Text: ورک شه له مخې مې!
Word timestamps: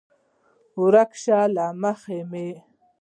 ورک 0.81 1.11
شه 1.23 1.37
له 1.55 1.65
مخې 1.81 2.19
مې! 2.31 2.49